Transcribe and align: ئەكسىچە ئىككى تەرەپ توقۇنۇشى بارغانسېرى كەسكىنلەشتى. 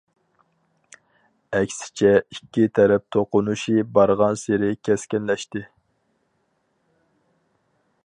ئەكسىچە 1.57 2.13
ئىككى 2.35 2.65
تەرەپ 2.79 3.05
توقۇنۇشى 3.17 3.85
بارغانسېرى 3.99 4.73
كەسكىنلەشتى. 4.89 5.67